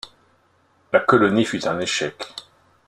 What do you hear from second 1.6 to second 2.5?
un échec.